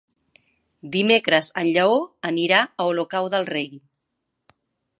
[0.95, 1.99] Dimecres en Lleó
[2.29, 3.69] anirà a Olocau del Rei.